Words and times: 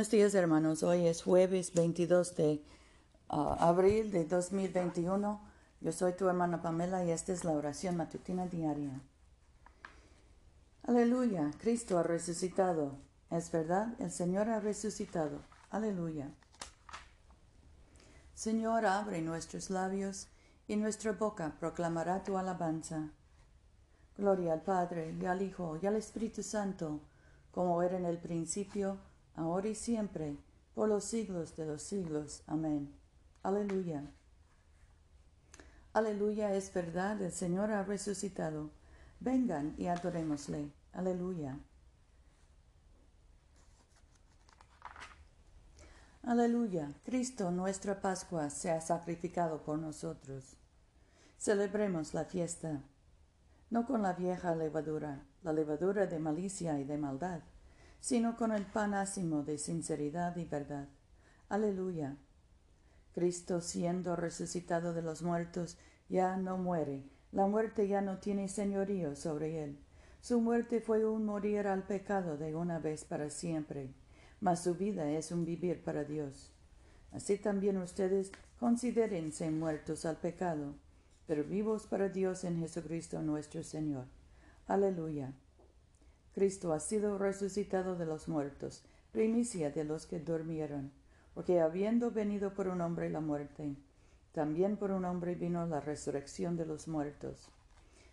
Buenos 0.00 0.12
días 0.12 0.34
hermanos, 0.34 0.82
hoy 0.82 1.06
es 1.06 1.22
jueves 1.22 1.74
22 1.74 2.34
de 2.34 2.64
uh, 3.28 3.36
abril 3.58 4.10
de 4.10 4.24
2021. 4.24 5.42
Yo 5.82 5.92
soy 5.92 6.14
tu 6.14 6.26
hermana 6.26 6.62
Pamela 6.62 7.04
y 7.04 7.10
esta 7.10 7.34
es 7.34 7.44
la 7.44 7.50
oración 7.50 7.98
matutina 7.98 8.46
diaria. 8.46 8.98
Aleluya, 10.84 11.50
Cristo 11.60 11.98
ha 11.98 12.02
resucitado. 12.02 12.96
Es 13.28 13.52
verdad, 13.52 13.88
el 13.98 14.10
Señor 14.10 14.48
ha 14.48 14.58
resucitado. 14.60 15.42
Aleluya. 15.68 16.30
Señor, 18.32 18.86
abre 18.86 19.20
nuestros 19.20 19.68
labios 19.68 20.28
y 20.66 20.76
nuestra 20.76 21.12
boca 21.12 21.56
proclamará 21.60 22.24
tu 22.24 22.38
alabanza. 22.38 23.10
Gloria 24.16 24.54
al 24.54 24.62
Padre 24.62 25.14
y 25.20 25.26
al 25.26 25.42
Hijo 25.42 25.78
y 25.82 25.86
al 25.86 25.96
Espíritu 25.96 26.42
Santo, 26.42 27.00
como 27.50 27.82
era 27.82 27.98
en 27.98 28.06
el 28.06 28.16
principio, 28.16 28.98
ahora 29.34 29.68
y 29.68 29.74
siempre, 29.74 30.36
por 30.74 30.88
los 30.88 31.04
siglos 31.04 31.56
de 31.56 31.66
los 31.66 31.82
siglos. 31.82 32.42
Amén. 32.46 32.92
Aleluya. 33.42 34.04
Aleluya 35.92 36.54
es 36.54 36.72
verdad, 36.72 37.20
el 37.20 37.32
Señor 37.32 37.70
ha 37.72 37.82
resucitado. 37.82 38.70
Vengan 39.18 39.74
y 39.76 39.86
adorémosle. 39.86 40.70
Aleluya. 40.92 41.58
Aleluya. 46.22 46.92
Cristo, 47.04 47.50
nuestra 47.50 48.00
Pascua, 48.00 48.50
se 48.50 48.70
ha 48.70 48.80
sacrificado 48.80 49.62
por 49.62 49.78
nosotros. 49.78 50.56
Celebremos 51.38 52.14
la 52.14 52.24
fiesta, 52.24 52.82
no 53.70 53.86
con 53.86 54.02
la 54.02 54.12
vieja 54.12 54.54
levadura, 54.54 55.24
la 55.42 55.52
levadura 55.52 56.06
de 56.06 56.18
malicia 56.18 56.78
y 56.78 56.84
de 56.84 56.98
maldad, 56.98 57.40
sino 58.00 58.36
con 58.36 58.52
el 58.52 58.64
pan 58.64 58.94
ácimo 58.94 59.42
de 59.42 59.58
sinceridad 59.58 60.36
y 60.36 60.44
verdad. 60.44 60.88
Aleluya. 61.48 62.16
Cristo, 63.12 63.60
siendo 63.60 64.16
resucitado 64.16 64.94
de 64.94 65.02
los 65.02 65.22
muertos, 65.22 65.78
ya 66.08 66.36
no 66.36 66.58
muere, 66.58 67.04
la 67.32 67.46
muerte 67.46 67.86
ya 67.86 68.00
no 68.00 68.18
tiene 68.18 68.48
señorío 68.48 69.14
sobre 69.16 69.62
él. 69.62 69.78
Su 70.20 70.40
muerte 70.40 70.80
fue 70.80 71.06
un 71.06 71.24
morir 71.24 71.66
al 71.66 71.84
pecado 71.84 72.36
de 72.36 72.54
una 72.54 72.78
vez 72.78 73.04
para 73.04 73.30
siempre, 73.30 73.94
mas 74.40 74.62
su 74.62 74.74
vida 74.74 75.10
es 75.10 75.32
un 75.32 75.44
vivir 75.44 75.82
para 75.82 76.04
Dios. 76.04 76.52
Así 77.12 77.38
también 77.38 77.78
ustedes 77.78 78.30
considérense 78.58 79.50
muertos 79.50 80.04
al 80.04 80.16
pecado, 80.16 80.74
pero 81.26 81.44
vivos 81.44 81.86
para 81.86 82.08
Dios 82.08 82.44
en 82.44 82.58
Jesucristo 82.58 83.22
nuestro 83.22 83.62
Señor. 83.62 84.06
Aleluya. 84.66 85.32
Cristo 86.34 86.72
ha 86.72 86.80
sido 86.80 87.18
resucitado 87.18 87.96
de 87.96 88.06
los 88.06 88.28
muertos, 88.28 88.82
primicia 89.12 89.70
de 89.70 89.84
los 89.84 90.06
que 90.06 90.20
durmieron, 90.20 90.92
porque 91.34 91.60
habiendo 91.60 92.10
venido 92.10 92.54
por 92.54 92.68
un 92.68 92.80
hombre 92.80 93.10
la 93.10 93.20
muerte, 93.20 93.76
también 94.32 94.76
por 94.76 94.92
un 94.92 95.04
hombre 95.04 95.34
vino 95.34 95.66
la 95.66 95.80
resurrección 95.80 96.56
de 96.56 96.66
los 96.66 96.86
muertos. 96.86 97.50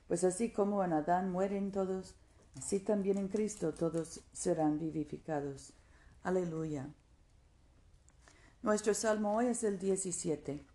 Pues 0.07 0.23
así 0.23 0.51
como 0.51 0.83
en 0.83 0.93
Adán 0.93 1.31
mueren 1.31 1.71
todos, 1.71 2.15
así 2.55 2.79
también 2.79 3.17
en 3.17 3.27
Cristo 3.27 3.73
todos 3.73 4.21
serán 4.31 4.79
vivificados. 4.79 5.73
Aleluya. 6.23 6.89
Nuestro 8.63 8.93
salmo 8.93 9.35
hoy 9.35 9.47
es 9.47 9.63
el 9.63 9.77
17. 9.77 10.65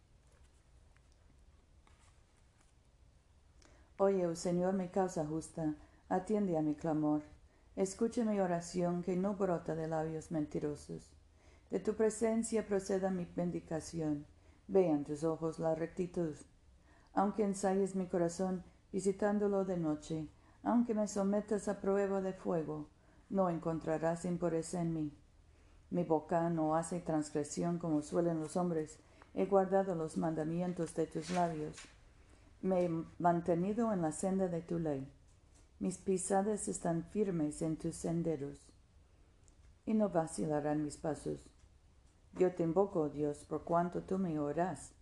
Oye, 3.99 4.27
oh 4.27 4.35
Señor, 4.35 4.75
mi 4.75 4.89
causa 4.89 5.27
justa, 5.27 5.75
atiende 6.13 6.59
a 6.59 6.63
mi 6.63 6.75
clamor. 6.75 7.23
Escucha 7.75 8.23
mi 8.23 8.39
oración 8.39 9.03
que 9.03 9.17
no 9.17 9.35
brota 9.35 9.75
de 9.75 9.89
labios 9.89 10.31
mentirosos. 10.31 11.11
De 11.71 11.81
tu 11.81 11.95
presencia 11.95 12.67
proceda 12.67 13.11
mi 13.11 13.25
bendicación. 13.25 14.27
Vean 14.69 15.05
tus 15.05 15.25
ojos 15.25 15.59
la 15.59 15.75
rectitud. 15.75 16.35
Aunque 17.15 17.45
ensayes 17.45 17.97
mi 17.97 18.07
corazón 18.09 18.63
visitándolo 18.93 19.65
de 19.65 19.79
noche, 19.79 20.29
aunque 20.63 20.93
me 20.93 21.09
sometas 21.09 21.67
a 21.69 21.81
prueba 21.81 22.21
de 22.21 22.35
fuego, 22.35 22.89
no 23.31 23.49
encontrarás 23.49 24.27
impureza 24.27 24.83
en 24.83 24.93
mí. 24.93 25.13
Mi 25.89 26.05
boca 26.05 26.51
no 26.51 26.77
hace 26.77 27.01
transgresión 27.01 27.79
como 27.79 28.03
suelen 28.03 28.39
los 28.39 28.59
hombres. 28.59 28.99
He 29.33 29.47
guardado 29.47 29.95
los 29.95 30.19
mandamientos 30.19 30.95
de 30.95 31.07
tus 31.07 31.31
labios. 31.31 31.77
Me 32.61 32.85
he 32.85 32.91
mantenido 33.19 33.95
en 33.95 34.03
la 34.03 34.13
senda 34.13 34.49
de 34.49 34.61
tu 34.61 34.79
ley. 34.79 35.11
Mis 35.83 35.99
pisadas 35.99 36.69
están 36.69 37.03
firmes 37.03 37.61
en 37.61 37.77
tus 37.77 37.97
senderos, 37.97 38.71
y 39.85 39.95
no 39.95 40.11
vacilarán 40.11 40.85
mis 40.85 40.97
pasos. 40.97 41.51
Yo 42.35 42.55
te 42.55 42.63
invoco, 42.63 43.09
Dios, 43.09 43.39
por 43.39 43.65
cuanto 43.65 44.03
tú 44.03 44.17
me 44.17 44.39
oirás. 44.39 44.93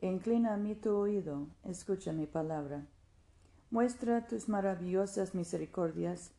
Inclina 0.00 0.54
a 0.54 0.56
mí 0.56 0.74
tu 0.74 0.96
oído, 0.96 1.46
escucha 1.62 2.12
mi 2.12 2.26
palabra. 2.26 2.84
Muestra 3.70 4.26
tus 4.26 4.48
maravillosas 4.48 5.36
misericordias, 5.36 6.32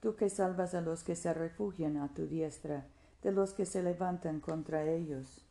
tú 0.00 0.16
que 0.16 0.30
salvas 0.30 0.72
a 0.74 0.80
los 0.80 1.04
que 1.04 1.14
se 1.14 1.34
refugian 1.34 1.98
a 1.98 2.14
tu 2.14 2.26
diestra, 2.26 2.86
de 3.22 3.30
los 3.30 3.52
que 3.52 3.66
se 3.66 3.82
levantan 3.82 4.40
contra 4.40 4.84
ellos. 4.84 5.44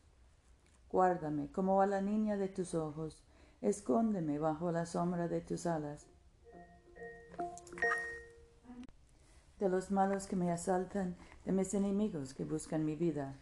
Guárdame 0.90 1.46
como 1.52 1.80
a 1.80 1.86
la 1.86 2.00
niña 2.00 2.36
de 2.38 2.48
tus 2.48 2.74
ojos, 2.74 3.22
escóndeme 3.62 4.40
bajo 4.40 4.72
la 4.72 4.84
sombra 4.84 5.28
de 5.28 5.40
tus 5.40 5.64
alas 5.64 6.08
de 9.58 9.68
los 9.68 9.90
malos 9.90 10.26
que 10.26 10.36
me 10.36 10.50
asaltan, 10.50 11.16
de 11.44 11.52
mis 11.52 11.74
enemigos 11.74 12.34
que 12.34 12.44
buscan 12.44 12.84
mi 12.84 12.96
vida. 12.96 13.36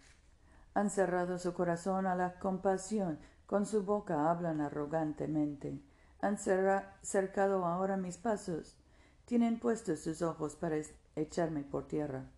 Han 0.75 0.91
cerrado 0.91 1.39
su 1.39 1.53
corazón 1.55 2.06
a 2.06 2.15
la 2.15 2.39
compasión, 2.39 3.19
con 3.47 3.67
su 3.67 3.84
boca 3.84 4.31
hablan 4.31 4.61
arrogantemente. 4.61 5.81
Han 6.21 6.39
cercado 6.39 7.65
ahora 7.65 7.97
mis 7.97 8.17
pasos, 8.17 8.77
tienen 9.25 9.59
puestos 9.59 10.00
sus 10.00 10.23
ojos 10.23 10.56
para 10.56 10.77
echarme 11.17 11.62
por 11.62 11.89
tierra. 11.89 12.31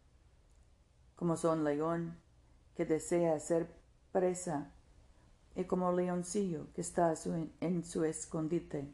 Como 1.17 1.37
son 1.37 1.65
león 1.65 2.19
que 2.77 2.85
desea 2.85 3.39
ser 3.39 3.69
presa, 4.11 4.73
y 5.57 5.65
como 5.65 5.93
leoncillo 5.93 6.73
que 6.75 6.81
está 6.81 7.15
en 7.61 7.85
su 7.85 8.05
escondite. 8.05 8.93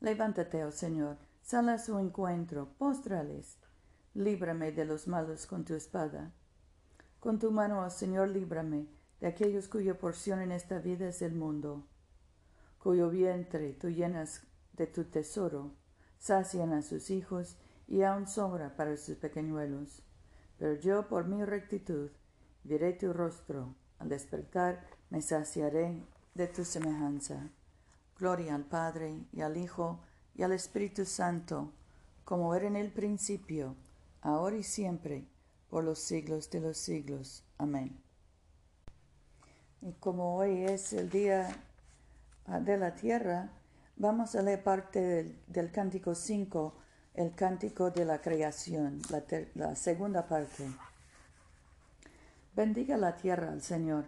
Levántate, 0.00 0.64
oh 0.64 0.72
Señor, 0.72 1.16
sal 1.42 1.68
a 1.68 1.78
su 1.78 1.98
encuentro, 1.98 2.72
póstrales. 2.78 3.58
Líbrame 4.14 4.72
de 4.72 4.84
los 4.84 5.08
malos 5.08 5.46
con 5.46 5.64
tu 5.64 5.74
espada. 5.74 6.32
Con 7.20 7.38
tu 7.38 7.50
mano, 7.50 7.84
oh 7.84 7.90
Señor, 7.90 8.28
líbrame 8.28 8.88
de 9.20 9.28
aquellos 9.28 9.68
cuya 9.68 9.98
porción 9.98 10.40
en 10.40 10.50
esta 10.50 10.80
vida 10.80 11.08
es 11.08 11.22
el 11.22 11.34
mundo, 11.34 11.86
cuyo 12.78 13.08
vientre 13.08 13.72
tú 13.72 13.88
llenas 13.88 14.42
de 14.72 14.88
tu 14.88 15.04
tesoro, 15.04 15.76
sacian 16.18 16.72
a 16.72 16.82
sus 16.82 17.10
hijos 17.10 17.56
y 17.86 18.02
aun 18.02 18.26
sobra 18.26 18.74
para 18.74 18.96
sus 18.96 19.16
pequeñuelos. 19.16 20.02
Pero 20.58 20.74
yo, 20.74 21.08
por 21.08 21.28
mi 21.28 21.44
rectitud, 21.44 22.10
veré 22.64 22.92
tu 22.92 23.12
rostro. 23.12 23.76
Al 24.00 24.08
despertar, 24.08 24.84
me 25.10 25.22
saciaré 25.22 26.04
de 26.34 26.48
tu 26.48 26.64
semejanza. 26.64 27.50
Gloria 28.18 28.56
al 28.56 28.64
Padre 28.64 29.26
y 29.32 29.42
al 29.42 29.56
Hijo 29.56 30.00
y 30.34 30.42
al 30.42 30.52
Espíritu 30.52 31.04
Santo, 31.04 31.72
como 32.24 32.54
era 32.54 32.66
en 32.66 32.76
el 32.76 32.90
principio, 32.90 33.76
ahora 34.22 34.56
y 34.56 34.62
siempre, 34.62 35.26
por 35.68 35.84
los 35.84 35.98
siglos 35.98 36.50
de 36.50 36.60
los 36.60 36.78
siglos. 36.78 37.44
Amén. 37.58 37.98
Y 39.80 39.92
como 39.94 40.36
hoy 40.36 40.64
es 40.64 40.92
el 40.92 41.10
día 41.10 41.48
ah, 42.46 42.60
de 42.60 42.78
la 42.78 42.94
tierra, 42.94 43.50
vamos 43.96 44.34
a 44.34 44.42
leer 44.42 44.62
parte 44.62 45.36
del, 45.46 45.70
cántico 45.72 46.14
5, 46.14 46.74
el 47.14 47.34
cántico 47.34 47.90
de 47.90 48.04
la 48.04 48.20
creación, 48.20 49.00
la, 49.54 49.74
segunda 49.74 50.28
parte. 50.28 50.66
Bendiga 52.54 52.96
la 52.96 53.16
tierra 53.16 53.50
al 53.50 53.62
Señor, 53.62 54.04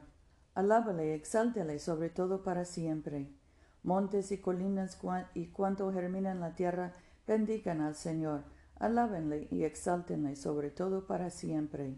alábale, 0.54 1.14
exáltele 1.14 1.78
sobre 1.78 2.10
todo 2.10 2.43
para 2.43 2.64
siempre 2.64 3.28
montes 3.84 4.32
y 4.32 4.38
colinas 4.38 4.98
y 5.34 5.46
cuanto 5.48 5.92
germina 5.92 6.32
en 6.32 6.40
la 6.40 6.54
tierra, 6.54 6.94
bendigan 7.26 7.82
al 7.82 7.94
Señor, 7.94 8.42
alábenle 8.81 9.46
y 9.50 9.64
exáltenle 9.64 10.36
sobre 10.36 10.70
todo 10.70 11.06
para 11.06 11.31
siempre. 11.31 11.94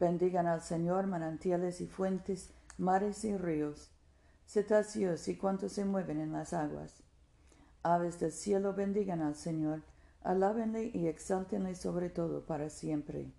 Bendigan 0.00 0.46
al 0.46 0.62
Señor 0.62 1.06
manantiales 1.06 1.82
y 1.82 1.86
fuentes, 1.86 2.50
mares 2.78 3.24
y 3.24 3.36
ríos, 3.36 3.90
cetáceos 4.46 5.28
y 5.28 5.36
cuantos 5.36 5.72
se 5.72 5.84
mueven 5.84 6.20
en 6.20 6.32
las 6.32 6.54
aguas. 6.54 7.02
Aves 7.82 8.18
del 8.18 8.32
cielo 8.32 8.74
bendigan 8.74 9.20
al 9.20 9.34
Señor, 9.34 9.82
alábenle 10.22 10.90
y 10.94 11.06
exáltenle 11.06 11.74
sobre 11.74 12.08
todo 12.08 12.46
para 12.46 12.70
siempre. 12.70 13.30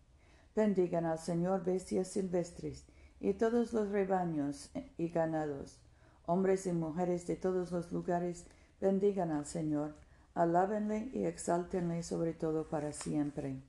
Bendigan 0.56 1.06
al 1.06 1.18
Señor 1.18 1.64
bestias 1.64 2.10
silvestres 2.10 2.86
y 3.20 3.34
todos 3.34 3.74
los 3.74 3.90
rebaños 3.90 4.70
y 4.98 5.10
ganados 5.10 5.80
Hombres 6.26 6.66
y 6.68 6.72
mujeres 6.72 7.28
de 7.28 7.36
todos 7.36 7.72
los 7.72 7.92
lugares, 7.92 8.46
bendigan 8.80 9.32
al 9.32 9.46
Señor, 9.46 9.96
alábenle 10.34 11.10
y 11.14 11.26
exáltenle 11.26 12.04
sobre 12.04 12.34
todo 12.34 12.70
para 12.70 12.94
siempre. 12.94 13.62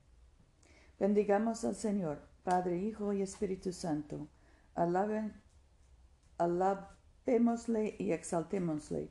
Bendigamos 0.98 1.64
al 1.64 1.74
Señor, 1.74 2.20
Padre, 2.44 2.78
Hijo 2.78 3.12
y 3.12 3.22
Espíritu 3.22 3.72
Santo. 3.72 4.28
Alaben, 4.74 5.32
alabémosle 6.38 7.96
y 7.98 8.12
exaltémosle, 8.12 9.10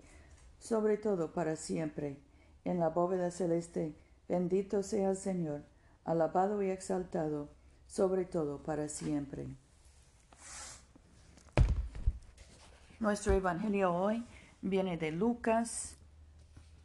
sobre 0.59 0.97
todo 0.97 1.33
para 1.33 1.55
siempre. 1.55 2.17
En 2.63 2.79
la 2.79 2.89
bóveda 2.89 3.31
celeste, 3.31 3.95
bendito 4.29 4.83
sea 4.83 5.09
el 5.09 5.17
Señor, 5.17 5.63
alabado 6.05 6.61
y 6.61 6.69
exaltado, 6.69 7.49
sobre 7.87 8.25
todo 8.25 8.63
para 8.63 8.87
siempre. 8.87 9.55
Nuestro 13.01 13.33
Evangelio 13.33 13.95
hoy 13.95 14.23
viene 14.61 14.95
de 14.95 15.11
Lucas, 15.11 15.97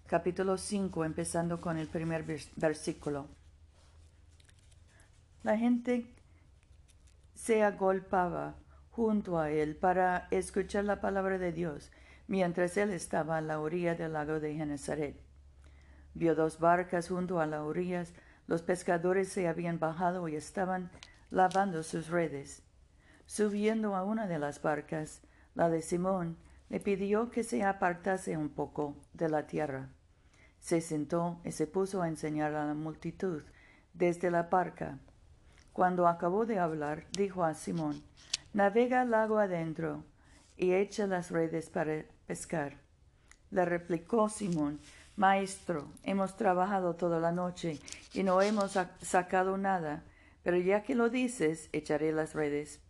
capítulo 0.06 0.56
5, 0.56 1.04
empezando 1.04 1.60
con 1.60 1.76
el 1.76 1.88
primer 1.88 2.24
versículo. 2.56 3.26
La 5.42 5.58
gente 5.58 6.06
se 7.34 7.62
agolpaba 7.62 8.54
junto 8.92 9.38
a 9.38 9.50
él 9.50 9.76
para 9.76 10.26
escuchar 10.30 10.84
la 10.84 11.02
palabra 11.02 11.36
de 11.36 11.52
Dios, 11.52 11.92
mientras 12.28 12.78
él 12.78 12.92
estaba 12.92 13.36
a 13.36 13.42
la 13.42 13.60
orilla 13.60 13.94
del 13.94 14.14
lago 14.14 14.40
de 14.40 14.54
Genezaret. 14.54 15.20
Vio 16.14 16.34
dos 16.34 16.58
barcas 16.58 17.10
junto 17.10 17.40
a 17.40 17.46
las 17.46 17.60
orillas, 17.60 18.14
los 18.46 18.62
pescadores 18.62 19.28
se 19.28 19.48
habían 19.48 19.78
bajado 19.78 20.26
y 20.28 20.36
estaban 20.36 20.90
lavando 21.30 21.82
sus 21.82 22.08
redes. 22.08 22.62
Subiendo 23.26 23.94
a 23.94 24.02
una 24.02 24.26
de 24.26 24.38
las 24.38 24.62
barcas, 24.62 25.20
la 25.56 25.68
de 25.70 25.82
Simón, 25.82 26.36
le 26.68 26.78
pidió 26.80 27.30
que 27.30 27.42
se 27.42 27.64
apartase 27.64 28.36
un 28.36 28.50
poco 28.50 28.94
de 29.14 29.28
la 29.28 29.46
tierra. 29.46 29.88
Se 30.60 30.80
sentó 30.80 31.40
y 31.44 31.52
se 31.52 31.66
puso 31.66 32.02
a 32.02 32.08
enseñar 32.08 32.54
a 32.54 32.66
la 32.66 32.74
multitud 32.74 33.42
desde 33.94 34.30
la 34.30 34.44
barca. 34.44 34.98
Cuando 35.72 36.06
acabó 36.06 36.46
de 36.46 36.58
hablar, 36.58 37.06
dijo 37.12 37.42
a 37.42 37.54
Simón, 37.54 38.02
Navega 38.52 39.02
al 39.02 39.10
lago 39.10 39.38
adentro 39.38 40.04
y 40.56 40.72
echa 40.72 41.06
las 41.06 41.30
redes 41.30 41.70
para 41.70 42.04
pescar. 42.26 42.78
Le 43.50 43.64
replicó 43.64 44.28
Simón, 44.28 44.80
Maestro, 45.16 45.88
hemos 46.02 46.36
trabajado 46.36 46.96
toda 46.96 47.18
la 47.18 47.32
noche 47.32 47.80
y 48.12 48.22
no 48.22 48.42
hemos 48.42 48.78
sacado 49.00 49.56
nada, 49.56 50.04
pero 50.42 50.58
ya 50.58 50.82
que 50.82 50.94
lo 50.94 51.08
dices, 51.08 51.70
echaré 51.72 52.12
las 52.12 52.34
redes. 52.34 52.80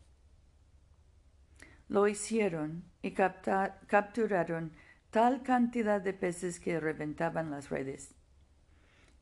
Lo 1.89 2.09
hicieron 2.09 2.85
y 3.01 3.13
capturaron 3.13 4.73
tal 5.11 5.43
cantidad 5.43 6.01
de 6.01 6.13
peces 6.13 6.59
que 6.59 6.81
reventaban 6.81 7.51
las 7.51 7.71
redes. 7.71 8.15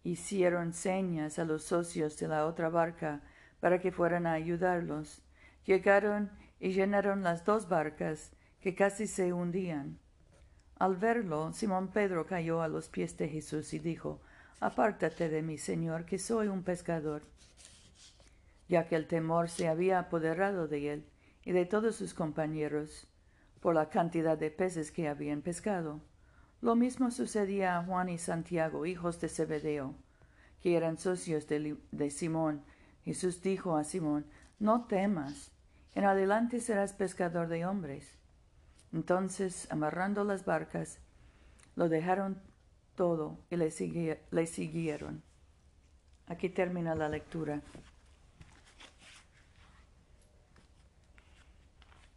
Hicieron 0.03 0.73
señas 0.73 1.39
a 1.39 1.45
los 1.45 1.65
socios 1.65 2.19
de 2.19 2.29
la 2.29 2.47
otra 2.47 2.71
barca 2.71 3.21
para 3.61 3.81
que 3.81 3.93
fueran 3.93 4.27
a 4.27 4.33
ayudarlos. 4.33 5.23
Llegaron 5.67 6.31
y 6.59 6.73
llenaron 6.73 7.23
las 7.23 7.45
dos 7.45 7.69
barcas 7.69 8.33
que 8.61 8.75
casi 8.75 9.07
se 9.07 9.33
hundían. 9.35 9.99
Al 10.79 10.97
verlo, 10.97 11.53
Simón 11.53 11.89
Pedro 11.89 12.27
cayó 12.27 12.63
a 12.63 12.69
los 12.69 12.89
pies 12.89 13.17
de 13.19 13.29
Jesús 13.29 13.75
y 13.75 13.79
dijo, 13.79 14.23
Apártate 14.61 15.29
de 15.29 15.43
mí, 15.43 15.59
Señor, 15.59 16.07
que 16.07 16.19
soy 16.19 16.49
un 16.49 16.63
pescador. 16.63 17.23
Ya 18.69 18.89
que 18.89 18.97
el 18.97 19.07
temor 19.07 19.51
se 19.51 19.69
había 19.69 19.99
apoderado 19.99 20.67
de 20.67 20.93
él 20.93 21.07
y 21.45 21.53
de 21.53 21.67
todos 21.67 21.97
sus 21.97 22.15
compañeros, 22.15 23.07
por 23.61 23.75
la 23.75 23.89
cantidad 23.89 24.37
de 24.37 24.51
peces 24.51 24.91
que 24.91 25.09
habían 25.09 25.43
pescado. 25.43 26.01
Lo 26.61 26.77
mismo 26.77 27.11
sucedía 27.11 27.79
a 27.79 27.85
Juan 27.85 28.09
y 28.09 28.19
Santiago, 28.19 28.87
hijos 28.87 29.21
de 29.21 29.29
Zebedeo, 29.29 29.95
que 30.61 30.77
eran 30.77 30.99
socios 30.99 31.47
de, 31.47 31.77
de 31.91 32.11
Simón. 32.11 32.63
Jesús 33.05 33.43
dijo 33.43 33.77
a 33.77 33.85
Simón, 33.85 34.27
No 34.59 34.87
temas, 34.87 35.51
en 35.95 36.05
adelante 36.05 36.61
serás 36.61 36.93
pescador 36.93 37.49
de 37.49 37.67
hombres. 37.67 38.19
Entonces, 38.93 39.67
amarrando 39.71 40.25
las 40.25 40.45
barcas, 40.45 40.99
lo 41.77 41.89
dejaron 41.89 42.41
todo 42.95 43.39
y 43.51 43.57
le, 43.57 43.71
siguieron. 44.47 45.23
Aquí 46.27 46.49
termina 46.49 46.95
la 46.95 47.09
lectura. 47.09 47.61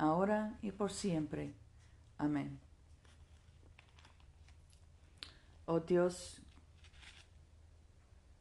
ahora 0.00 0.58
y 0.62 0.72
por 0.72 0.90
siempre. 0.90 1.54
Amén. 2.16 2.58
Oh 5.66 5.80
Dios, 5.80 6.40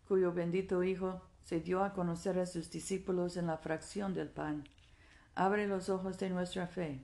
cuyo 0.07 0.33
bendito 0.33 0.83
Hijo 0.83 1.21
se 1.43 1.59
dio 1.59 1.83
a 1.83 1.93
conocer 1.93 2.39
a 2.39 2.45
sus 2.45 2.71
discípulos 2.71 3.37
en 3.37 3.47
la 3.47 3.57
fracción 3.57 4.13
del 4.13 4.29
pan, 4.29 4.63
abre 5.35 5.67
los 5.67 5.89
ojos 5.89 6.17
de 6.17 6.29
nuestra 6.29 6.65
fe 6.67 7.03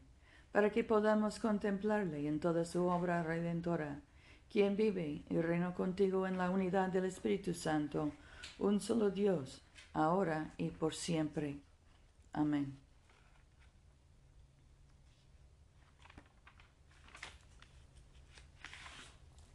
para 0.51 0.71
que 0.71 0.85
podamos 0.85 1.39
contemplarle 1.39 2.25
en 2.27 2.39
toda 2.39 2.63
su 2.63 2.85
obra 2.85 3.23
redentora, 3.23 4.01
quien 4.49 4.77
vive 4.77 5.25
y 5.29 5.41
reina 5.41 5.73
contigo 5.73 6.27
en 6.27 6.37
la 6.37 6.49
unidad 6.49 6.89
del 6.89 7.05
Espíritu 7.05 7.53
Santo, 7.53 8.13
un 8.57 8.79
solo 8.79 9.11
Dios, 9.11 9.61
ahora 9.91 10.53
y 10.57 10.69
por 10.69 10.95
siempre. 10.95 11.59
Amén. 12.31 12.84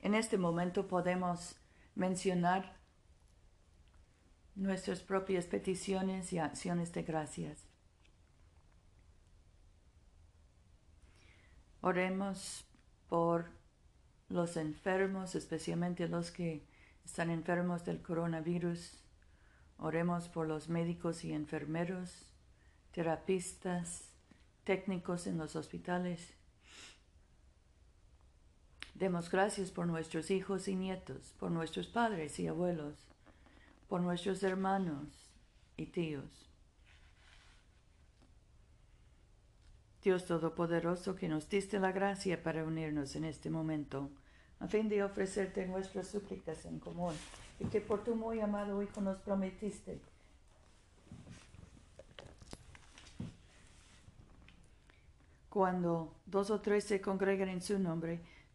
En 0.00 0.14
este 0.14 0.38
momento 0.38 0.86
podemos 0.86 1.56
mencionar 1.94 2.76
nuestras 4.54 5.00
propias 5.00 5.46
peticiones 5.46 6.32
y 6.32 6.38
acciones 6.38 6.92
de 6.92 7.02
gracias. 7.02 7.64
Oremos 11.80 12.64
por 13.08 13.50
los 14.28 14.56
enfermos, 14.56 15.34
especialmente 15.34 16.08
los 16.08 16.30
que 16.30 16.66
están 17.04 17.30
enfermos 17.30 17.84
del 17.84 18.02
coronavirus. 18.02 19.00
Oremos 19.78 20.28
por 20.28 20.46
los 20.46 20.68
médicos 20.68 21.24
y 21.24 21.32
enfermeros, 21.32 22.26
terapistas, 22.92 24.10
técnicos 24.64 25.26
en 25.26 25.38
los 25.38 25.56
hospitales. 25.56 26.37
Demos 28.98 29.30
gracias 29.30 29.70
por 29.70 29.86
nuestros 29.86 30.28
hijos 30.32 30.66
y 30.66 30.74
nietos, 30.74 31.32
por 31.38 31.52
nuestros 31.52 31.86
padres 31.86 32.40
y 32.40 32.48
abuelos, 32.48 32.96
por 33.88 34.00
nuestros 34.00 34.42
hermanos 34.42 35.30
y 35.76 35.86
tíos. 35.86 36.24
Dios 40.02 40.26
Todopoderoso, 40.26 41.14
que 41.14 41.28
nos 41.28 41.48
diste 41.48 41.78
la 41.78 41.92
gracia 41.92 42.42
para 42.42 42.64
unirnos 42.64 43.14
en 43.14 43.24
este 43.24 43.50
momento, 43.50 44.10
a 44.58 44.66
fin 44.66 44.88
de 44.88 45.04
ofrecerte 45.04 45.64
nuestras 45.68 46.08
súplicas 46.08 46.64
en 46.64 46.80
común, 46.80 47.14
y 47.60 47.66
que 47.66 47.80
por 47.80 48.02
tu 48.02 48.16
muy 48.16 48.40
amado 48.40 48.82
Hijo 48.82 49.00
nos 49.00 49.18
prometiste. 49.18 50.00
Cuando 55.50 56.16
dos 56.26 56.50
o 56.50 56.60
tres 56.60 56.82
se 56.82 57.00
congregan 57.00 57.48
en 57.48 57.62
su 57.62 57.78
nombre, 57.78 58.20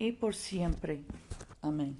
y 0.00 0.12
por 0.12 0.34
siempre. 0.34 1.02
Amén. 1.60 1.96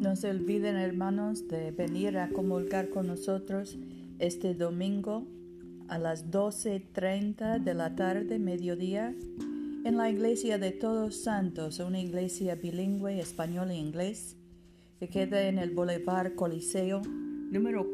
No 0.00 0.16
se 0.16 0.30
olviden, 0.30 0.76
hermanos, 0.76 1.48
de 1.48 1.72
venir 1.72 2.16
a 2.16 2.28
comulgar 2.28 2.88
con 2.88 3.08
nosotros 3.08 3.76
este 4.20 4.54
domingo 4.54 5.26
a 5.88 5.98
las 5.98 6.30
12.30 6.30 7.58
de 7.58 7.74
la 7.74 7.96
tarde, 7.96 8.38
mediodía, 8.38 9.14
en 9.84 9.96
la 9.96 10.08
iglesia 10.08 10.58
de 10.58 10.70
Todos 10.70 11.16
Santos, 11.16 11.80
una 11.80 12.00
iglesia 12.00 12.54
bilingüe 12.54 13.18
español 13.18 13.70
e 13.72 13.76
inglés, 13.76 14.36
que 15.00 15.08
queda 15.08 15.48
en 15.48 15.58
el 15.58 15.70
Boulevard 15.70 16.36
Coliseo, 16.36 17.02
número 17.50 17.93